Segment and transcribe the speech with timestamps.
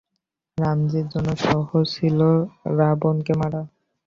[0.57, 2.29] রামজির জন্য সহজ ছিলো
[2.77, 3.61] রাবণকে মারা।